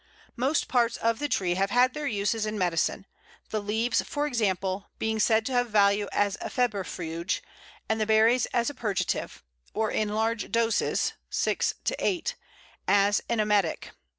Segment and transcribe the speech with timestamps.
[0.35, 3.05] ]Most parts of the tree have had their uses in medicine;
[3.51, 7.41] the leaves, for example, being said to have value as a febrifuge,
[7.87, 9.43] and the berries as a purgative,
[9.75, 12.33] or in large doses (6 to 8)
[12.87, 13.91] as an emetic.